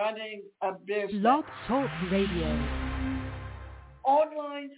running 0.00 0.42
a 0.62 0.72
business. 0.86 1.20
Blog 1.20 1.44
Talk 1.68 1.90
Radio. 2.10 2.48
Online 4.04 4.70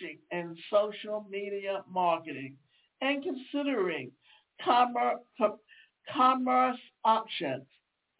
engaging 0.00 0.18
in 0.30 0.56
social 0.70 1.26
media 1.30 1.82
marketing 1.90 2.56
and 3.00 3.22
considering 3.22 4.10
commerce, 4.64 5.20
commerce 6.12 6.78
options, 7.04 7.66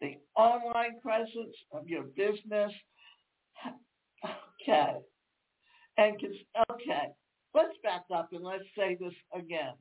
the 0.01 0.17
online 0.35 0.99
presence 1.01 1.55
of 1.71 1.87
your 1.87 2.03
business. 2.15 2.71
Okay. 4.61 4.97
And 5.97 6.15
okay, 6.69 7.07
let's 7.55 7.77
back 7.81 8.03
up 8.13 8.29
and 8.33 8.43
let's 8.43 8.65
say 8.77 8.97
this 8.99 9.13
again. 9.33 9.73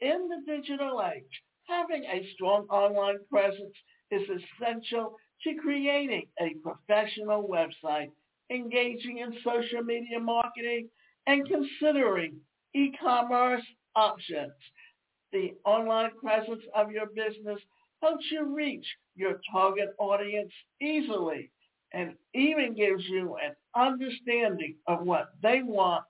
In 0.00 0.28
the 0.28 0.56
digital 0.56 1.02
age, 1.14 1.42
having 1.68 2.04
a 2.04 2.26
strong 2.34 2.62
online 2.70 3.18
presence 3.30 3.74
is 4.10 4.22
essential 4.22 5.14
to 5.44 5.54
creating 5.62 6.26
a 6.40 6.54
professional 6.62 7.46
website 7.46 8.08
engaging 8.50 9.18
in 9.18 9.34
social 9.44 9.82
media 9.84 10.18
marketing, 10.18 10.88
and 11.26 11.48
considering 11.48 12.36
e-commerce 12.74 13.64
options. 13.96 14.52
The 15.32 15.54
online 15.64 16.10
presence 16.22 16.62
of 16.74 16.92
your 16.92 17.06
business 17.06 17.60
helps 18.02 18.24
you 18.30 18.54
reach 18.54 18.86
your 19.16 19.40
target 19.50 19.90
audience 19.98 20.52
easily 20.80 21.50
and 21.92 22.14
even 22.34 22.74
gives 22.74 23.04
you 23.08 23.36
an 23.42 23.54
understanding 23.74 24.76
of 24.86 25.06
what 25.06 25.28
they 25.42 25.62
want 25.62 26.04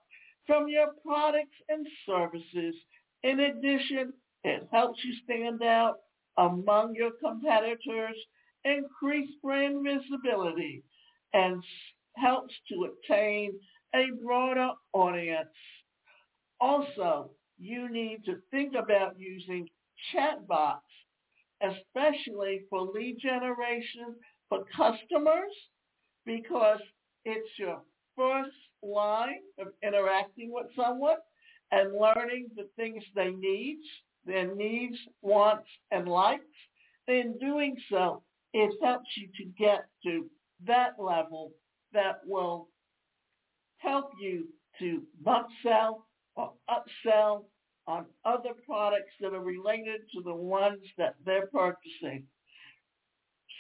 from 0.46 0.68
your 0.68 0.88
products 1.04 1.56
and 1.68 1.86
services. 2.06 2.74
In 3.22 3.40
addition, 3.40 4.12
it 4.44 4.68
helps 4.72 5.02
you 5.04 5.14
stand 5.24 5.62
out 5.62 5.96
among 6.36 6.94
your 6.94 7.12
competitors, 7.22 8.16
increase 8.64 9.30
brand 9.42 9.84
visibility, 9.84 10.82
and 11.32 11.62
helps 12.16 12.54
to 12.68 12.90
attain 12.90 13.52
a 13.94 14.06
broader 14.22 14.70
audience. 14.92 15.48
Also, 16.60 17.30
you 17.58 17.90
need 17.90 18.24
to 18.24 18.36
think 18.50 18.74
about 18.74 19.18
using 19.18 19.68
chatbots, 20.14 20.78
especially 21.62 22.62
for 22.68 22.80
lead 22.82 23.16
generation 23.22 24.14
for 24.48 24.64
customers, 24.76 25.52
because 26.26 26.80
it's 27.24 27.48
your 27.58 27.80
first 28.16 28.50
line 28.82 29.40
of 29.58 29.68
interacting 29.82 30.52
with 30.52 30.66
someone 30.76 31.16
and 31.70 31.94
learning 31.98 32.48
the 32.56 32.68
things 32.76 33.02
they 33.14 33.30
need, 33.30 33.78
their 34.26 34.54
needs, 34.54 34.96
wants, 35.22 35.68
and 35.90 36.08
likes. 36.08 36.42
In 37.08 37.36
doing 37.38 37.76
so, 37.90 38.22
it 38.52 38.72
helps 38.82 39.08
you 39.16 39.28
to 39.38 39.44
get 39.58 39.86
to 40.04 40.26
that 40.66 40.92
level 40.98 41.52
that 41.92 42.20
will 42.26 42.68
help 43.84 44.10
you 44.20 44.48
to 44.78 45.02
sell 45.62 46.06
or 46.36 46.52
upsell 46.68 47.44
on 47.86 48.06
other 48.24 48.50
products 48.66 49.12
that 49.20 49.34
are 49.34 49.40
related 49.40 50.00
to 50.14 50.22
the 50.22 50.34
ones 50.34 50.83
that 50.98 51.14
they're 51.24 51.46
purchasing. 51.48 52.24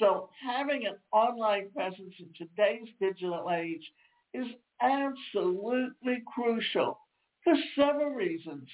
So 0.00 0.28
having 0.44 0.86
an 0.86 0.96
online 1.12 1.70
presence 1.70 2.14
in 2.18 2.28
today's 2.36 2.88
digital 3.00 3.50
age 3.52 3.84
is 4.32 4.46
absolutely 4.82 6.22
crucial 6.34 6.98
for 7.44 7.54
several 7.76 8.10
reasons. 8.10 8.68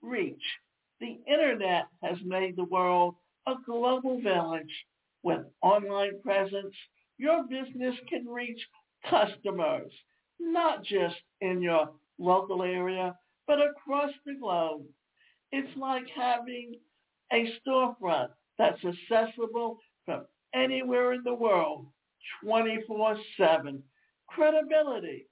Reach. 0.00 0.42
The 1.00 1.18
internet 1.26 1.88
has 2.02 2.16
made 2.24 2.56
the 2.56 2.64
world 2.64 3.16
a 3.46 3.54
global 3.66 4.20
village. 4.20 4.72
With 5.24 5.40
online 5.60 6.20
presence, 6.22 6.74
your 7.18 7.44
business 7.44 7.94
can 8.08 8.26
reach 8.26 8.60
customers, 9.08 9.92
not 10.42 10.84
just 10.84 11.16
in 11.40 11.62
your 11.62 11.90
local 12.18 12.62
area, 12.62 13.14
but 13.46 13.58
across 13.60 14.10
the 14.26 14.34
globe. 14.34 14.82
It's 15.50 15.76
like 15.76 16.04
having 16.14 16.74
a 17.32 17.52
storefront 17.66 18.28
that's 18.58 18.80
accessible 18.84 19.78
from 20.04 20.26
anywhere 20.54 21.12
in 21.12 21.22
the 21.24 21.34
world 21.34 21.86
24-7. 22.44 23.82
Credibility. 24.28 25.26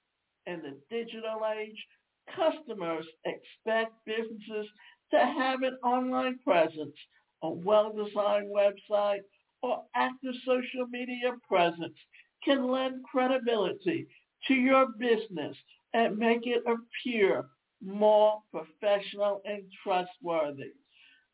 In 0.47 0.63
the 0.63 0.77
digital 0.91 1.41
age, 1.59 1.87
customers 2.35 3.07
expect 3.25 3.93
businesses 4.05 4.67
to 5.11 5.19
have 5.19 5.63
an 5.63 5.77
online 5.85 6.39
presence, 6.45 6.95
a 7.43 7.51
well-designed 7.51 8.51
website, 8.55 9.21
or 9.63 9.83
active 9.95 10.35
social 10.45 10.87
media 10.91 11.33
presence 11.49 11.97
can 12.45 12.71
lend 12.71 13.05
credibility 13.05 14.07
to 14.49 14.55
your 14.55 14.87
business 14.99 15.57
and 15.95 16.19
make 16.19 16.47
it 16.47 16.63
appear 16.67 17.47
more 17.83 18.41
professional 18.53 19.41
and 19.45 19.63
trustworthy. 19.83 20.73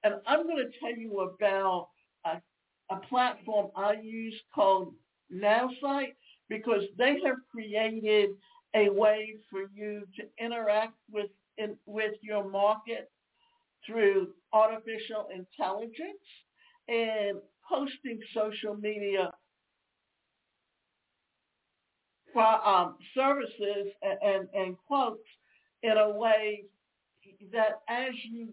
And 0.04 0.14
I'm 0.26 0.46
going 0.46 0.58
to 0.58 0.78
tell 0.78 0.96
you 0.96 1.20
about 1.20 1.88
a, 2.24 2.40
a 2.90 2.96
platform 3.08 3.70
I 3.76 3.94
use 4.02 4.40
called 4.54 4.94
NowSite 5.32 6.14
because 6.48 6.82
they 6.96 7.18
have 7.24 7.36
created 7.50 8.30
a 8.74 8.88
way 8.90 9.34
for 9.50 9.62
you 9.74 10.02
to 10.16 10.44
interact 10.44 10.94
with 11.10 11.30
in, 11.58 11.76
with 11.86 12.12
your 12.22 12.48
market 12.48 13.10
through 13.86 14.28
artificial 14.52 15.28
intelligence 15.34 16.26
and 16.88 17.38
posting 17.68 18.20
social 18.34 18.74
media 18.74 19.32
um, 22.36 22.97
services 23.14 23.92
and, 24.02 24.19
and, 24.22 24.48
and 24.54 24.76
quotes 24.86 25.20
in 25.82 25.97
a 25.97 26.10
way 26.10 26.64
that 27.52 27.80
as 27.88 28.12
you 28.24 28.48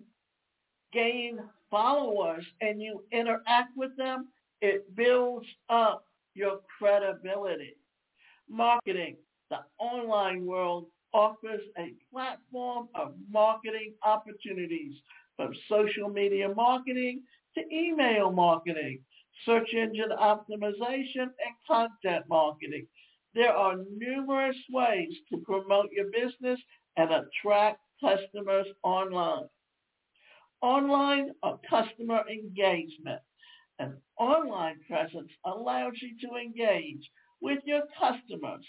gain 0.91 1.39
followers 1.69 2.45
and 2.61 2.81
you 2.81 3.03
interact 3.11 3.75
with 3.75 3.95
them, 3.97 4.27
it 4.61 4.95
builds 4.95 5.47
up 5.69 6.05
your 6.35 6.59
credibility. 6.77 7.75
Marketing. 8.49 9.17
The 9.49 9.59
online 9.77 10.45
world 10.45 10.87
offers 11.13 11.61
a 11.77 11.93
platform 12.11 12.87
of 12.95 13.13
marketing 13.29 13.93
opportunities 14.03 14.95
from 15.35 15.53
social 15.69 16.09
media 16.09 16.53
marketing 16.55 17.21
to 17.55 17.61
email 17.71 18.31
marketing, 18.31 18.99
search 19.45 19.73
engine 19.73 20.09
optimization, 20.19 21.29
and 21.29 21.55
content 21.67 22.25
marketing. 22.27 22.87
There 23.35 23.51
are 23.51 23.77
numerous 23.97 24.57
ways 24.71 25.13
to 25.31 25.37
promote 25.39 25.89
your 25.91 26.11
business 26.11 26.59
and 26.97 27.09
attract 27.11 27.79
customers 27.99 28.67
online. 28.83 29.49
Online 30.61 31.31
or 31.41 31.59
customer 31.69 32.23
engagement. 32.29 33.21
An 33.79 33.97
online 34.19 34.79
presence 34.87 35.31
allows 35.45 35.93
you 36.01 36.15
to 36.27 36.35
engage 36.35 37.09
with 37.41 37.59
your 37.65 37.81
customers 37.99 38.63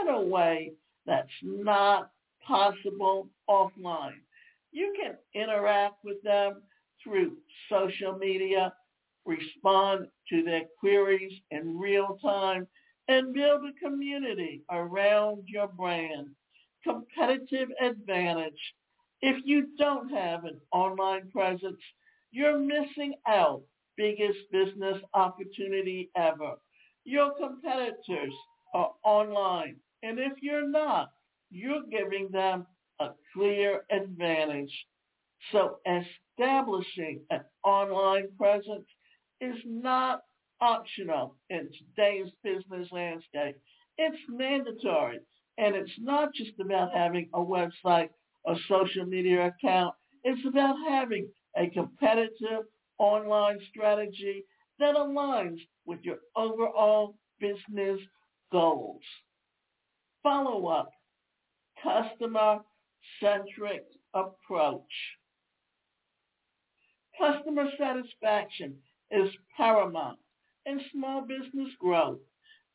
in 0.00 0.08
a 0.08 0.20
way 0.20 0.72
that's 1.06 1.28
not 1.42 2.10
possible 2.46 3.28
offline. 3.48 4.20
You 4.70 4.94
can 5.00 5.16
interact 5.34 6.04
with 6.04 6.22
them 6.22 6.62
through 7.02 7.38
social 7.68 8.16
media, 8.18 8.72
respond 9.24 10.08
to 10.28 10.42
their 10.44 10.62
queries 10.78 11.32
in 11.50 11.78
real 11.78 12.18
time, 12.22 12.66
and 13.10 13.34
build 13.34 13.62
a 13.64 13.84
community 13.84 14.62
around 14.70 15.42
your 15.48 15.66
brand. 15.66 16.28
Competitive 16.84 17.68
advantage. 17.82 18.60
If 19.20 19.42
you 19.44 19.66
don't 19.78 20.08
have 20.10 20.44
an 20.44 20.60
online 20.72 21.28
presence, 21.30 21.80
you're 22.30 22.58
missing 22.58 23.14
out. 23.26 23.62
Biggest 23.96 24.38
business 24.52 24.96
opportunity 25.12 26.08
ever. 26.16 26.52
Your 27.04 27.32
competitors 27.34 28.32
are 28.74 28.92
online. 29.04 29.76
And 30.04 30.20
if 30.20 30.34
you're 30.40 30.68
not, 30.68 31.10
you're 31.50 31.82
giving 31.90 32.28
them 32.30 32.64
a 33.00 33.08
clear 33.34 33.82
advantage. 33.90 34.72
So 35.50 35.78
establishing 35.84 37.22
an 37.30 37.40
online 37.64 38.28
presence 38.38 38.86
is 39.40 39.56
not 39.66 40.22
optional 40.60 41.36
in 41.48 41.70
today's 41.78 42.30
business 42.42 42.88
landscape. 42.92 43.56
It's 43.98 44.18
mandatory. 44.28 45.20
And 45.58 45.74
it's 45.74 45.98
not 45.98 46.32
just 46.34 46.52
about 46.60 46.94
having 46.94 47.28
a 47.34 47.40
website 47.40 48.10
or 48.44 48.56
social 48.68 49.04
media 49.04 49.48
account. 49.48 49.94
It's 50.24 50.46
about 50.46 50.76
having 50.88 51.28
a 51.56 51.68
competitive 51.68 52.64
online 52.98 53.58
strategy 53.70 54.44
that 54.78 54.94
aligns 54.94 55.58
with 55.84 55.98
your 56.02 56.18
overall 56.36 57.16
business 57.38 58.00
goals. 58.52 59.02
Follow 60.22 60.68
up, 60.68 60.92
customer-centric 61.82 63.84
approach. 64.14 64.82
Customer 67.18 67.66
satisfaction 67.78 68.76
is 69.10 69.28
paramount 69.56 70.18
in 70.70 70.80
small 70.92 71.22
business 71.22 71.68
growth. 71.80 72.18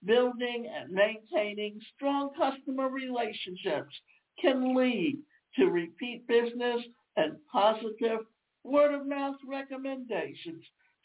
Building 0.04 0.70
and 0.76 0.92
maintaining 0.92 1.80
strong 1.96 2.30
customer 2.38 2.90
relationships 2.90 3.96
can 4.40 4.76
lead 4.76 5.18
to 5.56 5.68
repeat 5.68 6.28
business 6.28 6.82
and 7.16 7.38
positive 7.52 8.20
word 8.64 8.94
of 8.94 9.08
mouth 9.08 9.38
recommendations. 9.48 10.64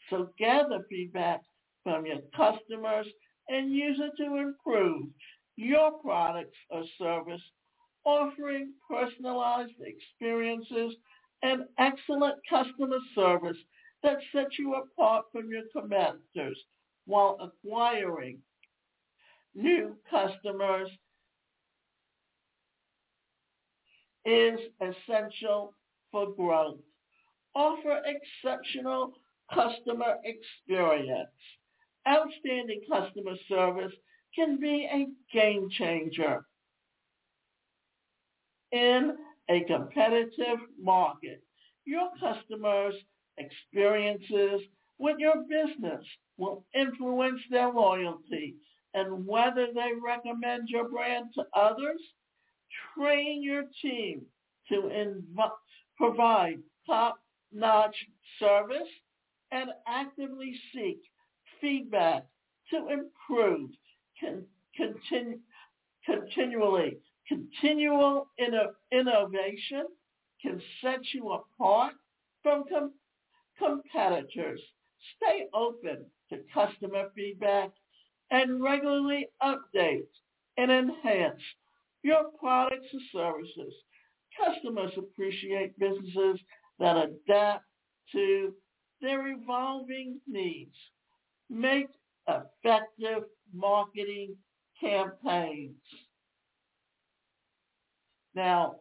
So 0.09 0.29
gather 0.37 0.85
feedback 0.89 1.41
from 1.83 2.05
your 2.05 2.19
customers 2.35 3.07
and 3.47 3.71
use 3.71 3.99
it 3.99 4.11
to 4.21 4.37
improve 4.37 5.05
your 5.55 5.91
products 6.03 6.57
or 6.69 6.83
service, 6.97 7.41
offering 8.03 8.73
personalized 8.89 9.73
experiences 9.79 10.95
and 11.43 11.63
excellent 11.79 12.35
customer 12.49 12.97
service 13.15 13.57
that 14.03 14.17
sets 14.31 14.59
you 14.59 14.75
apart 14.75 15.25
from 15.31 15.49
your 15.49 15.63
competitors 15.73 16.57
while 17.05 17.37
acquiring 17.41 18.39
new 19.55 19.95
customers 20.09 20.89
is 24.25 24.59
essential 24.79 25.73
for 26.11 26.31
growth. 26.33 26.79
Offer 27.55 28.01
exceptional 28.05 29.13
customer 29.53 30.15
experience. 30.23 31.29
Outstanding 32.07 32.81
customer 32.89 33.35
service 33.47 33.93
can 34.35 34.59
be 34.59 34.87
a 34.91 35.07
game 35.35 35.69
changer 35.71 36.45
in 38.71 39.17
a 39.49 39.63
competitive 39.65 40.59
market. 40.81 41.43
Your 41.85 42.09
customers' 42.19 42.95
experiences 43.37 44.61
with 45.01 45.17
your 45.19 45.43
business 45.49 46.05
will 46.37 46.63
influence 46.73 47.41
their 47.49 47.71
loyalty 47.71 48.55
and 48.93 49.25
whether 49.25 49.67
they 49.73 49.91
recommend 50.03 50.69
your 50.69 50.87
brand 50.87 51.25
to 51.35 51.43
others. 51.55 51.99
Train 52.95 53.41
your 53.43 53.63
team 53.81 54.21
to 54.69 54.75
inv- 54.83 55.51
provide 55.97 56.59
top-notch 56.85 57.95
service 58.39 58.87
and 59.51 59.71
actively 59.87 60.53
seek 60.73 60.99
feedback 61.59 62.25
to 62.69 62.87
improve 62.89 63.69
con- 64.19 64.45
continu- 64.79 65.39
continually. 66.05 66.97
Continual 67.27 68.27
inno- 68.39 68.73
innovation 68.91 69.85
can 70.41 70.61
set 70.81 70.99
you 71.13 71.31
apart 71.31 71.93
from 72.43 72.63
com- 72.69 72.93
competitors. 73.57 74.61
Stay 75.17 75.47
open 75.53 76.05
to 76.29 76.43
customer 76.53 77.09
feedback 77.15 77.71
and 78.31 78.61
regularly 78.63 79.27
update 79.41 80.07
and 80.57 80.71
enhance 80.71 81.41
your 82.03 82.31
products 82.39 82.87
and 82.91 83.01
services. 83.11 83.73
Customers 84.37 84.93
appreciate 84.97 85.77
businesses 85.79 86.39
that 86.79 86.97
adapt 86.97 87.65
to 88.13 88.55
their 89.01 89.27
evolving 89.29 90.19
needs. 90.27 90.75
Make 91.49 91.87
effective 92.27 93.23
marketing 93.53 94.37
campaigns. 94.79 95.75
Now, 98.35 98.80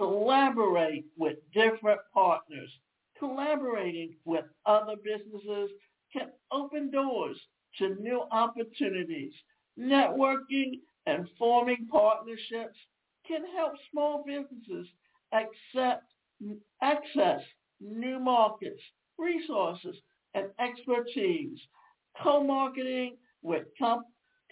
collaborate 0.00 1.04
with 1.18 1.36
different 1.52 2.00
partners. 2.14 2.70
Collaborating 3.18 4.14
with 4.24 4.46
other 4.64 4.94
businesses 4.96 5.70
can 6.10 6.28
open 6.50 6.90
doors 6.90 7.36
to 7.78 7.96
new 8.00 8.22
opportunities. 8.32 9.32
Networking 9.78 10.80
and 11.06 11.28
forming 11.38 11.86
partnerships 11.90 12.78
can 13.28 13.42
help 13.54 13.72
small 13.90 14.24
businesses 14.26 14.86
accept, 15.32 16.04
access 16.82 17.42
new 17.80 18.18
markets, 18.18 18.80
resources, 19.18 19.96
and 20.34 20.46
expertise. 20.58 21.58
Co-marketing 22.22 23.16
with 23.42 23.64
com- 23.78 24.04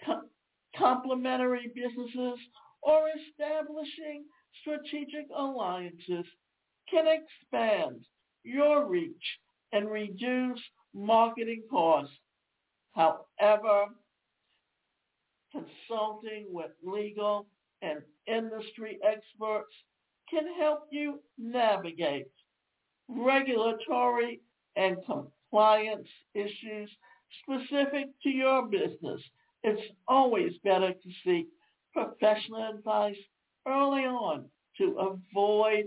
com- 0.05 0.29
complementary 0.77 1.71
businesses 1.73 2.39
or 2.83 3.07
establishing 3.09 4.23
strategic 4.61 5.27
alliances 5.35 6.25
can 6.89 7.05
expand 7.07 8.03
your 8.43 8.87
reach 8.87 9.39
and 9.71 9.89
reduce 9.89 10.59
marketing 10.93 11.63
costs. 11.69 12.13
However, 12.93 13.85
consulting 15.51 16.47
with 16.49 16.71
legal 16.83 17.47
and 17.81 18.01
industry 18.27 18.99
experts 19.03 19.73
can 20.29 20.43
help 20.59 20.87
you 20.91 21.19
navigate 21.37 22.27
regulatory 23.07 24.41
and 24.75 24.97
compliance 25.05 26.07
issues 26.35 26.89
specific 27.43 28.07
to 28.23 28.29
your 28.29 28.67
business. 28.67 29.21
It's 29.63 29.81
always 30.07 30.53
better 30.63 30.93
to 30.93 31.09
seek 31.25 31.47
professional 31.93 32.69
advice 32.75 33.17
early 33.67 34.03
on 34.03 34.45
to 34.77 34.97
avoid 34.97 35.85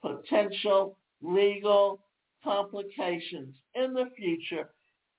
potential 0.00 0.98
legal 1.20 2.00
complications 2.42 3.54
in 3.74 3.94
the 3.94 4.06
future 4.16 4.70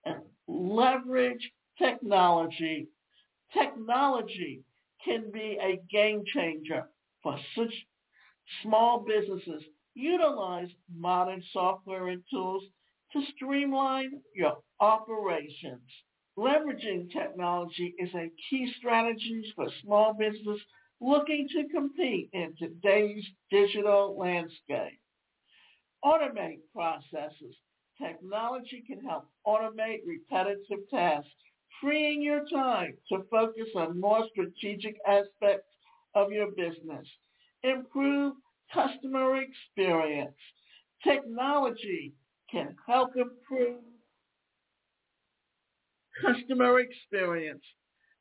and 0.05 0.17
leverage 0.47 1.51
technology. 1.77 2.87
Technology 3.53 4.61
can 5.03 5.31
be 5.31 5.57
a 5.61 5.81
game 5.91 6.23
changer 6.33 6.83
for 7.21 7.37
such 7.55 7.73
small 8.61 9.05
businesses. 9.07 9.63
Utilize 9.95 10.69
modern 10.93 11.43
software 11.53 12.07
and 12.09 12.23
tools 12.31 12.63
to 13.13 13.21
streamline 13.35 14.21
your 14.35 14.57
operations. 14.79 15.87
Leveraging 16.37 17.11
technology 17.11 17.93
is 17.99 18.09
a 18.15 18.31
key 18.49 18.73
strategy 18.79 19.53
for 19.55 19.67
small 19.83 20.13
business 20.13 20.59
looking 21.03 21.47
to 21.49 21.67
compete 21.67 22.29
in 22.33 22.53
today's 22.57 23.23
digital 23.51 24.17
landscape. 24.17 24.99
Automate 26.03 26.59
processes. 26.73 27.55
Technology 28.01 28.83
can 28.87 29.01
help 29.01 29.27
automate 29.45 29.99
repetitive 30.07 30.89
tasks, 30.89 31.29
freeing 31.81 32.21
your 32.21 32.45
time 32.51 32.93
to 33.09 33.23
focus 33.29 33.67
on 33.75 33.99
more 33.99 34.25
strategic 34.31 34.95
aspects 35.07 35.69
of 36.15 36.31
your 36.31 36.51
business. 36.51 37.07
Improve 37.63 38.33
customer 38.73 39.41
experience. 39.41 40.35
Technology 41.03 42.13
can 42.49 42.75
help 42.87 43.11
improve 43.15 43.81
customer 46.21 46.79
experience. 46.79 47.63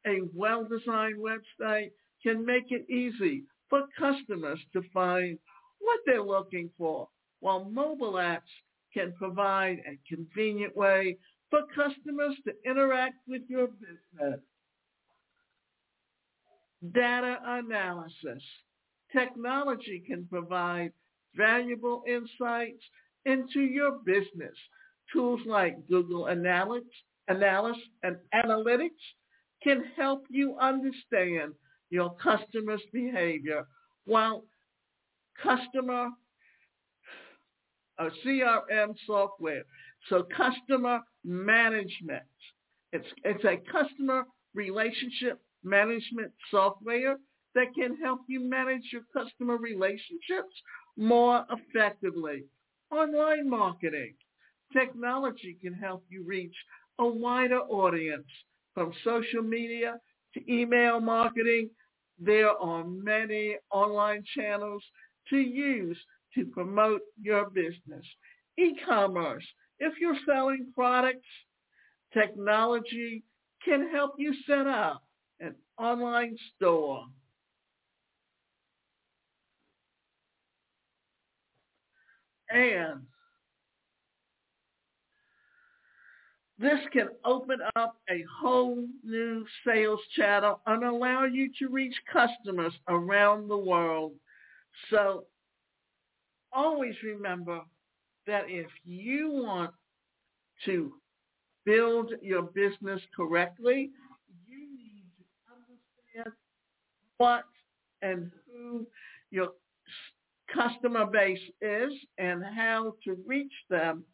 A 0.06 0.18
well-designed 0.34 1.16
website 1.18 1.90
can 2.22 2.44
make 2.44 2.70
it 2.70 2.88
easy 2.90 3.44
for 3.68 3.82
customers 3.98 4.58
to 4.72 4.82
find 4.92 5.38
what 5.80 6.00
they're 6.06 6.22
looking 6.22 6.70
for, 6.78 7.08
while 7.40 7.64
mobile 7.64 8.14
apps 8.14 8.40
can 8.94 9.12
provide 9.18 9.78
a 9.86 9.98
convenient 10.14 10.76
way 10.76 11.16
for 11.50 11.62
customers 11.74 12.36
to 12.46 12.52
interact 12.70 13.16
with 13.26 13.42
your 13.48 13.68
business. 13.68 14.40
Data 16.92 17.38
analysis. 17.44 18.42
Technology 19.12 20.02
can 20.06 20.26
provide 20.26 20.92
valuable 21.34 22.02
insights 22.06 22.82
into 23.24 23.60
your 23.60 23.98
business. 24.04 24.56
Tools 25.12 25.40
like 25.46 25.86
Google 25.88 26.24
Analytics, 26.24 26.82
Analysis 27.28 27.82
and 28.02 28.16
Analytics 28.34 28.90
can 29.62 29.84
help 29.96 30.24
you 30.30 30.56
understand 30.58 31.52
your 31.92 32.14
customers' 32.14 32.80
behavior 32.90 33.66
while 34.06 34.44
customer 35.42 36.08
uh, 37.98 38.04
or 38.04 38.10
CRM 38.24 38.94
software. 39.06 39.64
So 40.08 40.26
customer 40.34 41.00
management. 41.22 42.22
It's, 42.92 43.06
it's 43.24 43.44
a 43.44 43.58
customer 43.70 44.24
relationship 44.54 45.38
management 45.62 46.32
software 46.50 47.16
that 47.54 47.74
can 47.78 47.96
help 48.02 48.20
you 48.26 48.40
manage 48.40 48.84
your 48.90 49.02
customer 49.12 49.58
relationships 49.58 50.54
more 50.96 51.44
effectively. 51.50 52.44
Online 52.90 53.48
marketing. 53.48 54.14
Technology 54.72 55.58
can 55.60 55.74
help 55.74 56.04
you 56.08 56.24
reach 56.24 56.54
a 56.98 57.06
wider 57.06 57.60
audience 57.60 58.26
from 58.74 58.92
social 59.04 59.42
media 59.42 59.96
to 60.34 60.52
email 60.52 61.00
marketing. 61.00 61.68
There 62.18 62.50
are 62.50 62.84
many 62.84 63.56
online 63.70 64.24
channels 64.36 64.82
to 65.30 65.36
use 65.36 65.98
to 66.34 66.46
promote 66.46 67.02
your 67.20 67.50
business. 67.50 68.06
E-commerce. 68.58 69.46
If 69.78 69.94
you're 70.00 70.18
selling 70.26 70.72
products, 70.74 71.26
technology 72.12 73.24
can 73.64 73.90
help 73.90 74.12
you 74.18 74.34
set 74.46 74.66
up 74.66 75.02
an 75.40 75.54
online 75.78 76.36
store. 76.56 77.04
And 82.50 83.02
this 86.62 86.78
can 86.92 87.08
open 87.24 87.58
up 87.74 87.96
a 88.08 88.24
whole 88.40 88.86
new 89.02 89.44
sales 89.66 90.00
channel 90.16 90.60
and 90.66 90.84
allow 90.84 91.24
you 91.24 91.50
to 91.58 91.68
reach 91.68 91.94
customers 92.10 92.72
around 92.88 93.48
the 93.48 93.56
world. 93.56 94.12
So 94.88 95.24
always 96.52 96.94
remember 97.02 97.60
that 98.28 98.44
if 98.46 98.68
you 98.84 99.30
want 99.32 99.72
to 100.64 100.92
build 101.64 102.12
your 102.22 102.42
business 102.42 103.00
correctly, 103.14 103.90
you 104.46 104.58
need 104.58 105.04
to 105.18 106.14
understand 106.14 106.36
what 107.18 107.44
and 108.02 108.30
who 108.46 108.86
your 109.32 109.48
customer 110.54 111.06
base 111.06 111.40
is 111.60 111.92
and 112.18 112.44
how 112.44 112.94
to 113.04 113.16
reach 113.26 113.52
them 113.68 114.04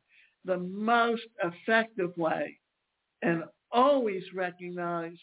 the 0.48 0.56
most 0.58 1.26
effective 1.44 2.16
way. 2.16 2.58
And 3.22 3.44
always 3.70 4.22
recognize 4.34 5.18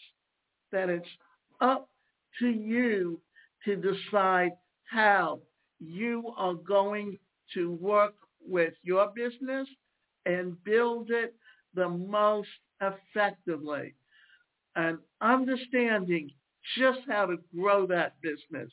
that 0.70 0.88
it's 0.88 1.08
up 1.60 1.88
to 2.38 2.48
you 2.48 3.20
to 3.64 3.76
decide 3.76 4.52
how 4.84 5.40
you 5.80 6.32
are 6.36 6.54
going 6.54 7.18
to 7.54 7.72
work 7.72 8.14
with 8.46 8.74
your 8.82 9.12
business 9.16 9.68
and 10.26 10.62
build 10.64 11.10
it 11.10 11.34
the 11.74 11.88
most 11.88 12.48
effectively. 12.80 13.94
And 14.76 14.98
understanding 15.20 16.30
just 16.78 17.00
how 17.08 17.26
to 17.26 17.36
grow 17.56 17.86
that 17.88 18.14
business 18.22 18.70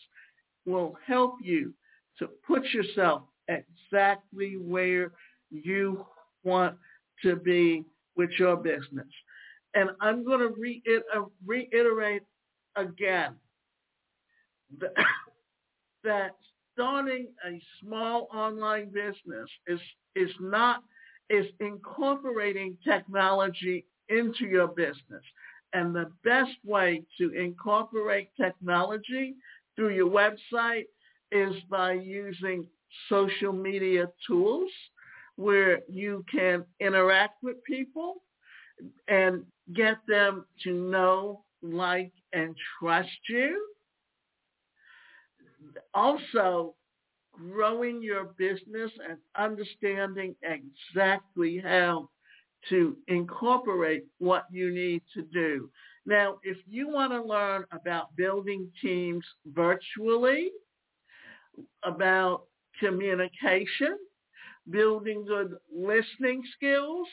will 0.66 0.96
help 1.08 1.36
you 1.42 1.74
to 2.20 2.28
put 2.46 2.64
yourself 2.70 3.24
exactly 3.48 4.58
where 4.58 5.12
you 5.50 6.06
want 6.44 6.76
to 7.24 7.36
be 7.36 7.84
with 8.16 8.30
your 8.38 8.56
business. 8.58 9.08
And 9.76 9.90
I'm 10.02 10.24
going 10.24 10.40
to 10.40 10.54
reiterate 11.46 12.24
again 12.76 13.36
that, 14.80 14.94
that 16.04 16.36
starting 16.74 17.28
a 17.48 17.62
small 17.82 18.28
online 18.34 18.92
business 18.92 19.50
is, 19.68 19.80
is 20.16 20.30
not, 20.40 20.84
is 21.30 21.46
incorporating 21.60 22.78
technology 22.86 23.86
into 24.10 24.46
your 24.46 24.68
business. 24.68 25.24
And 25.74 25.96
the 25.96 26.12
best 26.24 26.52
way 26.64 27.04
to 27.18 27.32
incorporate 27.32 28.30
technology 28.40 29.36
through 29.76 29.96
your 29.96 30.10
website 30.10 30.86
is 31.32 31.56
by 31.70 31.94
using 31.94 32.68
social 33.10 33.52
media 33.52 34.08
tools 34.28 34.70
where 35.36 35.80
you 35.90 36.24
can 36.32 36.64
interact 36.80 37.42
with 37.44 37.64
people 37.64 38.24
and 39.08 39.44
get 39.74 39.98
them 40.08 40.46
to 40.64 40.74
know, 40.74 41.44
like, 41.62 42.12
and 42.34 42.56
trust 42.80 43.10
you 43.30 43.74
also 45.94 46.76
growing 47.32 48.02
your 48.02 48.26
business 48.38 48.92
and 49.10 49.18
understanding 49.36 50.36
exactly 50.44 51.62
how 51.64 52.10
to 52.70 52.96
incorporate 53.08 54.06
what 54.20 54.46
you 54.52 54.72
need 54.72 55.02
to 55.14 55.24
do. 55.34 55.70
Now, 56.06 56.38
if 56.44 56.58
you 56.68 56.90
want 56.90 57.12
to 57.12 57.24
learn 57.24 57.66
about 57.72 58.16
building 58.16 58.70
teams 58.82 59.26
virtually, 59.48 60.52
about 61.84 62.44
communication, 62.80 63.98
building 64.70 65.26
good 65.26 65.56
listening 65.76 66.44
skills, 66.56 67.08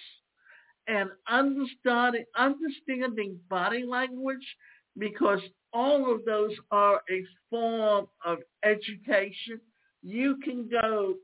and 0.86 1.10
understanding, 1.28 2.24
understanding 2.36 3.38
body 3.48 3.84
language 3.84 4.56
because 4.98 5.40
all 5.72 6.12
of 6.12 6.24
those 6.24 6.52
are 6.72 7.00
a 7.10 7.24
form 7.48 8.08
of 8.24 8.38
education. 8.64 9.60
You 10.02 10.36
can 10.42 10.68
go 10.68 11.14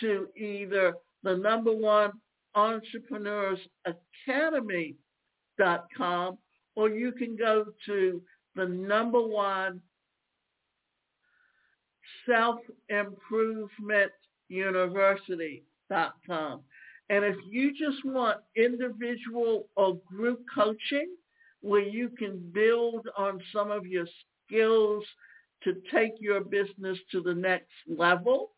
to 0.00 0.28
either 0.36 0.94
the 1.22 1.36
number 1.36 1.72
one 1.72 2.10
entrepreneurs 2.54 3.60
academy.com 4.26 4.98
or 6.76 6.88
you 6.88 7.12
can 7.12 7.36
go 7.36 7.66
to 7.86 8.20
the 8.56 8.66
number 8.66 9.20
one 9.20 9.80
self-improvement 12.26 14.10
university.com. 14.54 16.60
And 17.10 17.22
if 17.24 17.36
you 17.50 17.72
just 17.72 18.04
want 18.04 18.38
individual 18.56 19.66
or 19.76 19.98
group 20.08 20.40
coaching, 20.54 21.14
where 21.60 21.82
you 21.82 22.08
can 22.10 22.38
build 22.52 23.08
on 23.16 23.40
some 23.52 23.70
of 23.70 23.86
your 23.86 24.06
skills 24.46 25.04
to 25.62 25.80
take 25.90 26.12
your 26.20 26.42
business 26.42 26.98
to 27.10 27.22
the 27.22 27.34
next 27.34 27.72
level, 27.88 28.50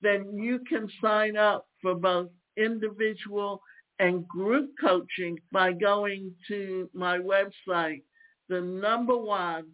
then 0.00 0.36
you 0.36 0.60
can 0.68 0.88
sign 1.00 1.36
up 1.36 1.66
for 1.80 1.96
both 1.96 2.30
individual 2.56 3.60
and 3.98 4.28
group 4.28 4.70
coaching 4.80 5.36
by 5.50 5.72
going 5.72 6.32
to 6.46 6.88
my 6.94 7.18
website, 7.18 8.02
the 8.48 8.60
number 8.60 9.16
one 9.16 9.66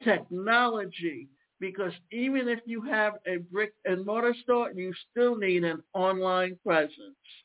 technology 0.03 1.29
because 1.59 1.93
even 2.11 2.49
if 2.49 2.59
you 2.65 2.81
have 2.81 3.13
a 3.25 3.37
brick 3.37 3.73
and 3.85 4.05
mortar 4.05 4.35
store, 4.43 4.71
you 4.75 4.93
still 5.11 5.37
need 5.37 5.63
an 5.63 5.81
online 5.93 6.57
presence. 6.65 7.42